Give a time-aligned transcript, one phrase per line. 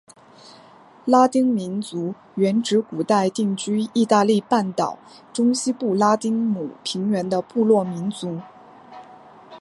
[1.05, 4.97] 拉丁民族原指古代定居义大利半岛
[5.31, 8.39] 中西部拉丁姆平原的部落民族。